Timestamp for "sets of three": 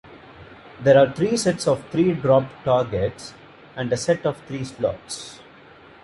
1.37-2.13